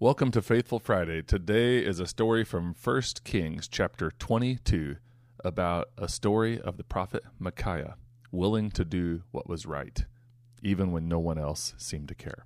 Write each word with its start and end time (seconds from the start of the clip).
Welcome 0.00 0.32
to 0.32 0.42
Faithful 0.42 0.80
Friday. 0.80 1.22
Today 1.22 1.78
is 1.78 2.00
a 2.00 2.08
story 2.08 2.42
from 2.42 2.74
1 2.82 3.02
Kings 3.22 3.68
chapter 3.68 4.10
22 4.10 4.96
about 5.44 5.88
a 5.96 6.08
story 6.08 6.60
of 6.60 6.76
the 6.76 6.82
prophet 6.82 7.22
Micaiah, 7.38 7.94
willing 8.32 8.72
to 8.72 8.84
do 8.84 9.22
what 9.30 9.48
was 9.48 9.66
right, 9.66 10.04
even 10.64 10.90
when 10.90 11.06
no 11.06 11.20
one 11.20 11.38
else 11.38 11.74
seemed 11.78 12.08
to 12.08 12.14
care. 12.16 12.44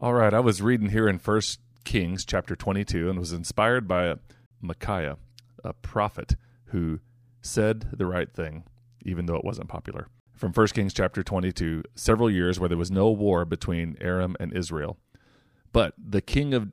All 0.00 0.12
right, 0.12 0.34
I 0.34 0.40
was 0.40 0.60
reading 0.60 0.88
here 0.88 1.06
in 1.06 1.20
1 1.20 1.40
Kings 1.84 2.24
chapter 2.24 2.56
22 2.56 3.08
and 3.08 3.20
was 3.20 3.32
inspired 3.32 3.86
by 3.86 4.16
Micaiah, 4.60 5.18
a 5.62 5.72
prophet 5.72 6.34
who 6.66 6.98
said 7.42 7.90
the 7.96 8.06
right 8.06 8.30
thing, 8.30 8.64
even 9.04 9.26
though 9.26 9.36
it 9.36 9.44
wasn't 9.44 9.68
popular. 9.68 10.08
From 10.34 10.52
1 10.52 10.66
Kings 10.68 10.92
chapter 10.92 11.22
22, 11.22 11.84
several 11.94 12.28
years 12.28 12.58
where 12.58 12.68
there 12.68 12.76
was 12.76 12.90
no 12.90 13.08
war 13.12 13.44
between 13.44 13.96
Aram 14.00 14.34
and 14.40 14.52
Israel. 14.52 14.98
But 15.74 15.94
the 15.98 16.22
king 16.22 16.54
of 16.54 16.70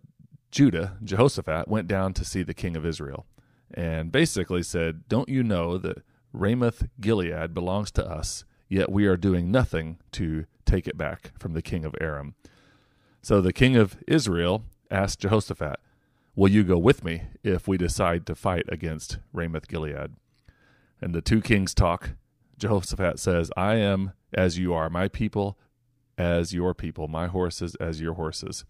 Judah, 0.51 0.95
Jehoshaphat, 1.03 1.67
went 1.67 1.87
down 1.87 2.13
to 2.13 2.23
see 2.23 2.43
the 2.43 2.53
king 2.53 2.77
of 2.77 2.85
Israel 2.85 3.25
and 3.73 4.11
basically 4.11 4.61
said, 4.61 5.07
Don't 5.09 5.27
you 5.27 5.41
know 5.41 5.79
that 5.79 6.03
Ramoth 6.31 6.87
Gilead 7.01 7.51
belongs 7.51 7.89
to 7.93 8.05
us, 8.07 8.45
yet 8.69 8.91
we 8.91 9.07
are 9.07 9.17
doing 9.17 9.49
nothing 9.49 9.97
to 10.11 10.45
take 10.65 10.87
it 10.87 10.99
back 10.99 11.31
from 11.39 11.53
the 11.53 11.63
king 11.63 11.83
of 11.83 11.95
Aram? 11.99 12.35
So 13.23 13.41
the 13.41 13.51
king 13.51 13.75
of 13.75 13.97
Israel 14.07 14.65
asked 14.91 15.21
Jehoshaphat, 15.21 15.79
Will 16.35 16.51
you 16.51 16.63
go 16.63 16.77
with 16.77 17.03
me 17.03 17.23
if 17.43 17.67
we 17.67 17.79
decide 17.79 18.27
to 18.27 18.35
fight 18.35 18.65
against 18.69 19.17
Ramoth 19.33 19.67
Gilead? 19.67 20.11
And 21.01 21.15
the 21.15 21.21
two 21.21 21.41
kings 21.41 21.73
talk. 21.73 22.11
Jehoshaphat 22.59 23.17
says, 23.17 23.49
I 23.57 23.77
am 23.77 24.13
as 24.31 24.59
you 24.59 24.75
are, 24.75 24.91
my 24.91 25.07
people 25.07 25.57
as 26.19 26.53
your 26.53 26.75
people, 26.75 27.07
my 27.07 27.25
horses 27.25 27.75
as 27.75 27.99
your 27.99 28.13
horses. 28.13 28.63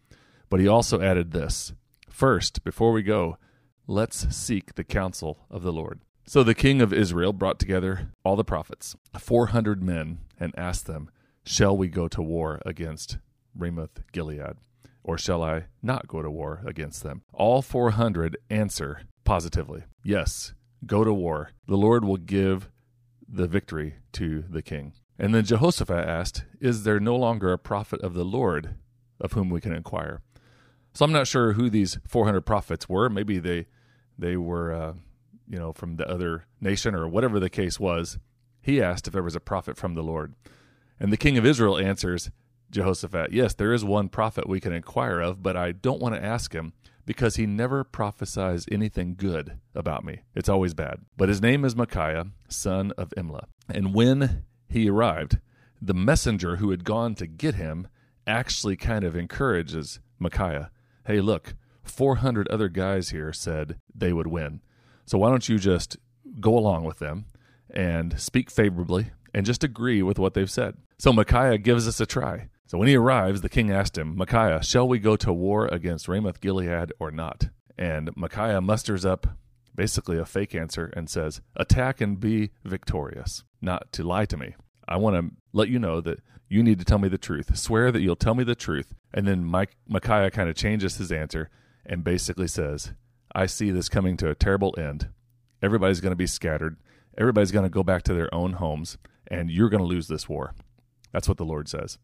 But 0.51 0.59
he 0.59 0.67
also 0.67 1.01
added 1.01 1.31
this 1.31 1.73
First, 2.09 2.65
before 2.65 2.91
we 2.91 3.03
go, 3.03 3.37
let's 3.87 4.35
seek 4.35 4.75
the 4.75 4.83
counsel 4.83 5.39
of 5.49 5.63
the 5.63 5.71
Lord. 5.71 6.01
So 6.27 6.43
the 6.43 6.53
king 6.53 6.81
of 6.81 6.91
Israel 6.91 7.31
brought 7.31 7.57
together 7.57 8.09
all 8.25 8.35
the 8.35 8.43
prophets, 8.43 8.95
400 9.17 9.81
men, 9.81 10.19
and 10.37 10.53
asked 10.57 10.87
them, 10.87 11.09
Shall 11.45 11.75
we 11.75 11.87
go 11.87 12.09
to 12.09 12.21
war 12.21 12.61
against 12.65 13.17
Ramoth 13.55 14.03
Gilead? 14.11 14.57
Or 15.03 15.17
shall 15.17 15.41
I 15.41 15.67
not 15.81 16.09
go 16.09 16.21
to 16.21 16.29
war 16.29 16.61
against 16.65 17.01
them? 17.01 17.23
All 17.33 17.61
400 17.61 18.37
answer 18.49 19.03
positively, 19.23 19.85
Yes, 20.03 20.53
go 20.85 21.05
to 21.05 21.13
war. 21.13 21.51
The 21.65 21.77
Lord 21.77 22.03
will 22.03 22.17
give 22.17 22.69
the 23.25 23.47
victory 23.47 23.95
to 24.13 24.43
the 24.49 24.61
king. 24.61 24.93
And 25.17 25.33
then 25.33 25.45
Jehoshaphat 25.45 26.05
asked, 26.05 26.43
Is 26.59 26.83
there 26.83 26.99
no 26.99 27.15
longer 27.15 27.53
a 27.53 27.57
prophet 27.57 28.01
of 28.01 28.13
the 28.13 28.25
Lord 28.25 28.75
of 29.17 29.31
whom 29.31 29.49
we 29.49 29.61
can 29.61 29.73
inquire? 29.73 30.19
So 30.93 31.05
I'm 31.05 31.11
not 31.11 31.27
sure 31.27 31.53
who 31.53 31.69
these 31.69 31.97
400 32.07 32.41
prophets 32.41 32.89
were. 32.89 33.09
Maybe 33.09 33.39
they 33.39 33.67
they 34.17 34.37
were 34.37 34.73
uh, 34.73 34.93
you 35.47 35.57
know 35.57 35.73
from 35.73 35.95
the 35.95 36.07
other 36.09 36.45
nation 36.59 36.95
or 36.95 37.07
whatever 37.07 37.39
the 37.39 37.49
case 37.49 37.79
was. 37.79 38.17
He 38.61 38.81
asked 38.81 39.07
if 39.07 39.13
there 39.13 39.23
was 39.23 39.35
a 39.35 39.39
prophet 39.39 39.77
from 39.77 39.95
the 39.95 40.03
Lord. 40.03 40.35
And 40.99 41.11
the 41.11 41.17
king 41.17 41.37
of 41.37 41.45
Israel 41.45 41.77
answers 41.77 42.29
Jehoshaphat, 42.69 43.31
"Yes, 43.31 43.53
there 43.53 43.73
is 43.73 43.83
one 43.83 44.09
prophet 44.09 44.47
we 44.47 44.59
can 44.59 44.73
inquire 44.73 45.19
of, 45.19 45.41
but 45.41 45.57
I 45.57 45.71
don't 45.71 46.01
want 46.01 46.15
to 46.15 46.23
ask 46.23 46.53
him 46.53 46.73
because 47.05 47.35
he 47.35 47.45
never 47.45 47.83
prophesies 47.83 48.65
anything 48.71 49.15
good 49.15 49.59
about 49.73 50.05
me. 50.05 50.21
It's 50.35 50.49
always 50.49 50.73
bad. 50.73 50.99
But 51.17 51.29
his 51.29 51.41
name 51.41 51.65
is 51.65 51.75
Micaiah, 51.75 52.27
son 52.47 52.91
of 52.97 53.09
Imlah. 53.17 53.45
And 53.67 53.93
when 53.93 54.45
he 54.69 54.89
arrived, 54.89 55.39
the 55.81 55.93
messenger 55.93 56.57
who 56.57 56.69
had 56.69 56.83
gone 56.83 57.15
to 57.15 57.27
get 57.27 57.55
him 57.55 57.87
actually 58.27 58.75
kind 58.75 59.03
of 59.03 59.15
encourages 59.15 59.99
Micaiah 60.19 60.69
hey, 61.05 61.21
look, 61.21 61.55
400 61.83 62.47
other 62.49 62.69
guys 62.69 63.09
here 63.09 63.33
said 63.33 63.77
they 63.93 64.13
would 64.13 64.27
win. 64.27 64.61
So 65.05 65.17
why 65.17 65.29
don't 65.29 65.47
you 65.49 65.57
just 65.57 65.97
go 66.39 66.57
along 66.57 66.85
with 66.85 66.99
them 66.99 67.25
and 67.69 68.19
speak 68.19 68.49
favorably 68.51 69.11
and 69.33 69.45
just 69.45 69.63
agree 69.63 70.01
with 70.01 70.19
what 70.19 70.33
they've 70.33 70.51
said? 70.51 70.77
So 70.97 71.11
Micaiah 71.11 71.57
gives 71.57 71.87
us 71.87 71.99
a 71.99 72.05
try. 72.05 72.49
So 72.67 72.77
when 72.77 72.87
he 72.87 72.95
arrives, 72.95 73.41
the 73.41 73.49
king 73.49 73.71
asked 73.71 73.97
him, 73.97 74.15
Micaiah, 74.15 74.63
shall 74.63 74.87
we 74.87 74.99
go 74.99 75.15
to 75.17 75.33
war 75.33 75.67
against 75.67 76.07
Ramoth 76.07 76.39
Gilead 76.39 76.93
or 76.99 77.11
not? 77.11 77.49
And 77.77 78.15
Micaiah 78.15 78.61
musters 78.61 79.03
up 79.03 79.27
basically 79.75 80.17
a 80.17 80.25
fake 80.25 80.55
answer 80.55 80.91
and 80.95 81.09
says, 81.09 81.41
Attack 81.55 82.01
and 82.01 82.19
be 82.19 82.51
victorious, 82.63 83.43
not 83.61 83.91
to 83.93 84.03
lie 84.03 84.25
to 84.25 84.37
me. 84.37 84.55
I 84.91 84.97
want 84.97 85.15
to 85.15 85.35
let 85.53 85.69
you 85.69 85.79
know 85.79 86.01
that 86.01 86.19
you 86.49 86.61
need 86.61 86.79
to 86.79 86.85
tell 86.85 86.99
me 86.99 87.07
the 87.07 87.17
truth. 87.17 87.57
Swear 87.57 87.91
that 87.91 88.01
you'll 88.01 88.17
tell 88.17 88.35
me 88.35 88.43
the 88.43 88.55
truth. 88.55 88.93
And 89.13 89.25
then 89.25 89.45
Mike, 89.45 89.77
Micaiah 89.87 90.31
kind 90.31 90.49
of 90.49 90.55
changes 90.55 90.97
his 90.97 91.11
answer 91.11 91.49
and 91.85 92.03
basically 92.03 92.47
says, 92.47 92.91
I 93.33 93.45
see 93.45 93.71
this 93.71 93.87
coming 93.87 94.17
to 94.17 94.29
a 94.29 94.35
terrible 94.35 94.75
end. 94.77 95.07
Everybody's 95.61 96.01
going 96.01 96.11
to 96.11 96.17
be 96.17 96.27
scattered. 96.27 96.75
Everybody's 97.17 97.53
going 97.53 97.63
to 97.63 97.69
go 97.69 97.83
back 97.83 98.03
to 98.03 98.13
their 98.13 98.33
own 98.33 98.53
homes, 98.53 98.97
and 99.27 99.49
you're 99.49 99.69
going 99.69 99.81
to 99.81 99.87
lose 99.87 100.09
this 100.09 100.27
war. 100.27 100.53
That's 101.13 101.27
what 101.27 101.37
the 101.37 101.45
Lord 101.45 101.69
says. 101.69 101.97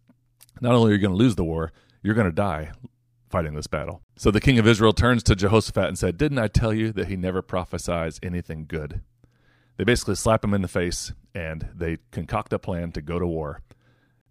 Not 0.62 0.74
only 0.74 0.92
are 0.92 0.96
you 0.96 1.02
going 1.02 1.14
to 1.14 1.18
lose 1.18 1.36
the 1.36 1.44
war, 1.44 1.74
you're 2.02 2.16
going 2.16 2.28
to 2.28 2.32
die 2.32 2.72
fighting 3.30 3.54
this 3.54 3.68
battle. 3.68 4.02
So 4.16 4.32
the 4.32 4.40
king 4.40 4.60
of 4.60 4.68
Israel 4.68 4.94
turns 4.94 5.24
to 5.24 5.36
Jehoshaphat 5.36 5.88
and 5.88 5.98
said, 5.98 6.18
Didn't 6.18 6.40
I 6.40 6.48
tell 6.48 6.74
you 6.74 6.94
that 6.94 7.08
he 7.08 7.18
never 7.18 7.42
prophesies 7.42 8.20
anything 8.24 8.66
good? 8.66 9.02
They 9.78 9.84
basically 9.84 10.16
slap 10.16 10.44
him 10.44 10.54
in 10.54 10.62
the 10.62 10.68
face 10.68 11.14
and 11.34 11.70
they 11.74 11.98
concoct 12.12 12.52
a 12.52 12.60
plan 12.60 12.92
to 12.94 13.02
go 13.02 13.20
to 13.20 13.28
war. 13.28 13.62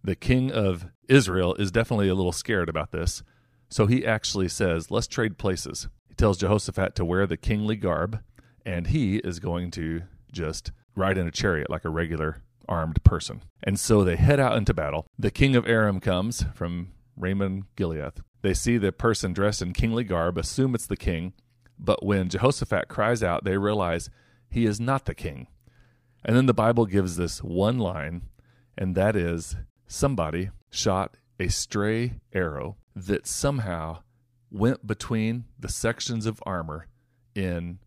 The 0.03 0.17
king 0.17 0.53
of 0.53 0.87
Israel 1.09 1.55
is 1.55 1.71
definitely 1.71 2.09
a 2.09 2.15
little 2.15 2.33
scared 2.33 2.69
about 2.69 2.93
this, 2.93 3.23
so 3.69 3.87
he 3.87 4.07
actually 4.07 4.49
says, 4.49 4.91
Let's 4.91 5.07
trade 5.07 5.39
places. 5.39 5.89
He 6.09 6.15
tells 6.15 6.39
Jehoshaphat 6.39 6.95
to 6.97 7.05
wear 7.05 7.27
the 7.27 7.37
kingly 7.37 7.77
garb, 7.77 8.21
and 8.65 8.89
he 8.89 9.17
is 9.17 9.41
going 9.41 9.71
to 9.73 10.03
just 10.31 10.73
ride 10.95 11.19
in 11.19 11.27
a 11.27 11.33
chariot 11.33 11.71
like 11.71 11.85
a 11.85 11.91
regular 11.91 12.43
armed 12.69 13.03
person. 13.05 13.43
And 13.63 13.79
so 13.79 14.05
they 14.05 14.17
head 14.17 14.41
out 14.41 14.57
into 14.57 14.75
battle. 14.75 15.07
The 15.19 15.31
king 15.31 15.57
of 15.57 15.69
Aram 15.69 16.01
comes 16.01 16.45
from 16.55 16.93
Ramoth 17.17 17.65
Gilead. 17.77 18.13
They 18.43 18.55
see 18.55 18.79
the 18.79 18.93
person 18.93 19.33
dressed 19.33 19.63
in 19.63 19.73
kingly 19.73 20.05
garb, 20.05 20.39
assume 20.39 20.75
it's 20.75 20.87
the 20.87 20.97
king, 20.97 21.33
but 21.79 22.05
when 22.05 22.29
Jehoshaphat 22.29 22.89
cries 22.89 23.23
out, 23.23 23.45
they 23.45 23.59
realize 23.59 24.09
he 24.51 24.67
is 24.67 24.81
not 24.81 25.05
the 25.05 25.15
king. 25.15 25.49
And 26.25 26.37
then 26.37 26.47
the 26.47 26.55
Bible 26.55 26.87
gives 26.87 27.17
this 27.17 27.43
one 27.43 27.79
line, 27.79 28.23
and 28.77 28.95
that 28.95 29.15
is 29.17 29.57
somebody 29.87 30.51
shot 30.71 31.17
a 31.39 31.49
stray 31.49 32.21
arrow 32.33 32.77
that 32.95 33.27
somehow 33.27 33.99
went 34.51 34.87
between 34.87 35.45
the 35.59 35.69
sections 35.69 36.27
of 36.27 36.43
armor 36.47 36.89
in 37.35 37.79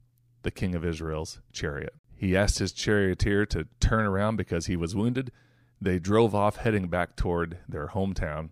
the 0.44 0.52
king 0.52 0.76
of 0.76 0.86
Israel's 0.86 1.42
chariot. 1.52 1.94
He 2.16 2.36
asked 2.36 2.60
his 2.60 2.72
charioteer 2.72 3.46
to 3.48 3.68
turn 3.80 4.06
around 4.06 4.36
because 4.36 4.66
he 4.66 4.76
was 4.76 4.96
wounded. 4.96 5.32
They 5.82 6.00
drove 6.00 6.36
off, 6.36 6.58
heading 6.58 6.88
back 6.88 7.16
toward 7.16 7.58
their 7.68 7.88
hometown. 7.88 8.50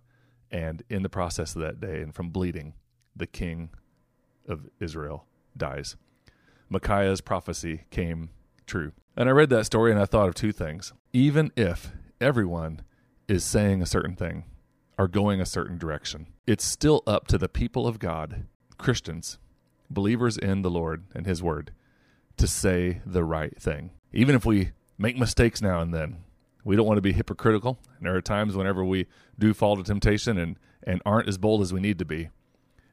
And 0.49 0.83
in 0.89 1.03
the 1.03 1.09
process 1.09 1.55
of 1.55 1.61
that 1.61 1.81
day, 1.81 2.01
and 2.01 2.15
from 2.15 2.29
bleeding, 2.29 2.73
the 3.15 3.27
king 3.27 3.69
of 4.47 4.69
Israel 4.79 5.25
dies. 5.55 5.97
Micaiah's 6.69 7.21
prophecy 7.21 7.83
came 7.91 8.29
true. 8.65 8.91
And 9.15 9.29
I 9.29 9.31
read 9.31 9.49
that 9.49 9.65
story 9.65 9.91
and 9.91 9.99
I 9.99 10.05
thought 10.05 10.27
of 10.27 10.35
two 10.35 10.51
things. 10.51 10.93
Even 11.13 11.51
if 11.55 11.91
everyone 12.19 12.81
is 13.27 13.43
saying 13.43 13.81
a 13.81 13.87
certain 13.87 14.15
thing 14.15 14.43
or 14.97 15.07
going 15.07 15.39
a 15.39 15.45
certain 15.45 15.77
direction, 15.77 16.27
it's 16.45 16.65
still 16.65 17.03
up 17.07 17.27
to 17.27 17.37
the 17.37 17.49
people 17.49 17.87
of 17.87 17.99
God, 17.99 18.45
Christians, 18.77 19.39
believers 19.89 20.37
in 20.37 20.61
the 20.61 20.69
Lord 20.69 21.05
and 21.15 21.25
His 21.25 21.41
Word, 21.41 21.71
to 22.37 22.47
say 22.47 23.01
the 23.05 23.23
right 23.23 23.59
thing. 23.59 23.91
Even 24.13 24.35
if 24.35 24.45
we 24.45 24.71
make 24.97 25.17
mistakes 25.17 25.61
now 25.61 25.81
and 25.81 25.93
then, 25.93 26.17
we 26.63 26.75
don't 26.75 26.85
want 26.85 26.97
to 26.97 27.01
be 27.01 27.13
hypocritical. 27.13 27.79
And 27.97 28.05
there 28.05 28.15
are 28.15 28.21
times 28.21 28.55
whenever 28.55 28.83
we 28.83 29.07
do 29.39 29.53
fall 29.53 29.77
to 29.77 29.83
temptation 29.83 30.37
and, 30.37 30.59
and 30.83 31.01
aren't 31.05 31.29
as 31.29 31.37
bold 31.37 31.61
as 31.61 31.73
we 31.73 31.79
need 31.79 31.97
to 31.99 32.05
be. 32.05 32.29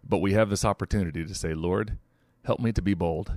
But 0.08 0.18
we 0.18 0.32
have 0.34 0.48
this 0.48 0.64
opportunity 0.64 1.24
to 1.24 1.34
say, 1.34 1.54
Lord, 1.54 1.98
help 2.44 2.60
me 2.60 2.72
to 2.72 2.82
be 2.82 2.94
bold 2.94 3.32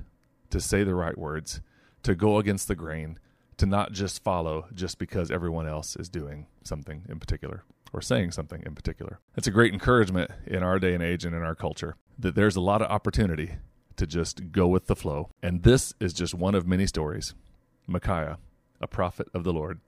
to 0.49 0.61
say 0.61 0.83
the 0.83 0.95
right 0.95 1.17
words, 1.17 1.61
to 2.03 2.15
go 2.15 2.38
against 2.38 2.67
the 2.67 2.75
grain, 2.75 3.19
to 3.57 3.65
not 3.65 3.91
just 3.91 4.23
follow 4.23 4.67
just 4.73 4.97
because 4.97 5.31
everyone 5.31 5.67
else 5.67 5.95
is 5.95 6.09
doing 6.09 6.47
something 6.63 7.03
in 7.09 7.19
particular 7.19 7.63
or 7.94 8.01
saying 8.01 8.31
something 8.31 8.61
in 8.65 8.75
particular. 8.75 9.19
It's 9.35 9.47
a 9.47 9.51
great 9.51 9.73
encouragement 9.73 10.31
in 10.45 10.63
our 10.63 10.79
day 10.79 10.94
and 10.94 11.03
age 11.03 11.25
and 11.25 11.35
in 11.35 11.41
our 11.41 11.55
culture 11.55 11.95
that 12.19 12.35
there's 12.35 12.55
a 12.55 12.61
lot 12.61 12.81
of 12.81 12.91
opportunity 12.91 13.53
to 13.95 14.05
just 14.05 14.51
go 14.51 14.67
with 14.67 14.88
the 14.88 14.95
flow. 14.95 15.29
And 15.41 15.63
this 15.63 15.94
is 15.99 16.13
just 16.13 16.33
one 16.33 16.55
of 16.55 16.67
many 16.67 16.85
stories. 16.85 17.33
Micaiah, 17.88 18.38
a 18.79 18.88
prophet 18.88 19.27
of 19.33 19.44
the 19.44 19.53
Lord, 19.53 19.79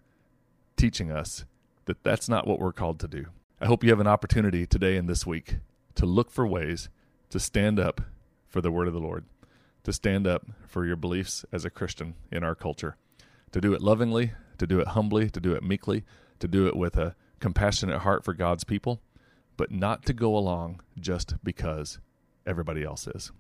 teaching 0.78 1.12
us 1.12 1.46
that 1.86 2.04
that's 2.04 2.30
not 2.30 2.48
what 2.48 2.60
we're 2.60 2.74
called 2.74 3.00
to 3.02 3.08
do. 3.08 3.26
I 3.62 3.66
hope 3.66 3.84
you 3.84 3.90
have 3.90 4.00
an 4.00 4.08
opportunity 4.08 4.66
today 4.66 4.96
and 4.96 5.10
this 5.10 5.26
week 5.26 5.58
to 5.96 6.06
look 6.06 6.32
for 6.32 6.48
ways 6.48 6.90
to 7.30 7.40
stand 7.40 7.80
up 7.80 8.02
for 8.48 8.62
the 8.62 8.72
word 8.72 8.88
of 8.88 8.94
the 8.94 9.00
Lord 9.00 9.26
to 9.84 9.94
stand 9.94 10.28
up 10.28 10.46
for 10.68 10.86
your 10.86 10.96
beliefs 10.96 11.46
as 11.52 11.66
a 11.66 11.70
Christian 11.70 12.16
in 12.32 12.44
our 12.44 12.56
culture, 12.56 12.98
to 13.52 13.62
do 13.62 13.74
it 13.74 13.82
lovingly, 13.82 14.34
to 14.58 14.68
do 14.68 14.80
it 14.80 14.90
humbly, 14.90 15.30
to 15.30 15.40
do 15.40 15.54
it 15.54 15.64
meekly, 15.64 16.04
to 16.40 16.48
do 16.48 16.68
it 16.68 16.76
with 16.76 16.98
a 16.98 17.16
compassionate 17.40 18.02
heart 18.02 18.24
for 18.24 18.34
God's 18.34 18.64
people, 18.64 19.02
but 19.58 19.72
not 19.72 20.06
to 20.06 20.14
go 20.14 20.38
along 20.38 20.82
just 21.00 21.36
because 21.44 22.00
everybody 22.46 22.84
else 22.84 23.08
is. 23.08 23.32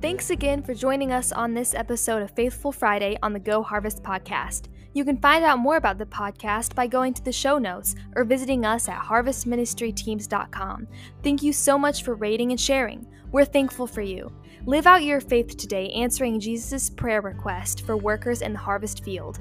Thanks 0.00 0.28
again 0.28 0.62
for 0.62 0.74
joining 0.74 1.12
us 1.12 1.32
on 1.32 1.54
this 1.54 1.74
episode 1.74 2.20
of 2.20 2.30
Faithful 2.32 2.72
Friday 2.72 3.16
on 3.22 3.32
the 3.32 3.40
Go 3.40 3.62
Harvest 3.62 4.02
podcast. 4.02 4.68
You 4.94 5.04
can 5.04 5.18
find 5.18 5.44
out 5.44 5.58
more 5.58 5.76
about 5.76 5.98
the 5.98 6.06
podcast 6.06 6.74
by 6.74 6.86
going 6.86 7.12
to 7.14 7.24
the 7.24 7.32
show 7.32 7.58
notes 7.58 7.96
or 8.14 8.24
visiting 8.24 8.64
us 8.64 8.88
at 8.88 9.00
harvestministryteams.com. 9.00 10.86
Thank 11.22 11.42
you 11.42 11.52
so 11.52 11.76
much 11.76 12.04
for 12.04 12.14
rating 12.14 12.52
and 12.52 12.60
sharing. 12.60 13.06
We're 13.32 13.44
thankful 13.44 13.88
for 13.88 14.02
you. 14.02 14.32
Live 14.66 14.86
out 14.86 15.02
your 15.02 15.20
faith 15.20 15.56
today, 15.56 15.90
answering 15.90 16.38
Jesus' 16.38 16.88
prayer 16.88 17.20
request 17.20 17.84
for 17.84 17.96
workers 17.96 18.40
in 18.40 18.52
the 18.52 18.58
harvest 18.58 19.04
field. 19.04 19.40